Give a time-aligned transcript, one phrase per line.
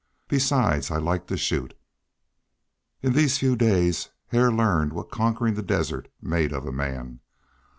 [0.27, 1.75] Besides, I like to shoot."
[3.03, 7.19] In these few days Hare learned what conquering the desert made of a man.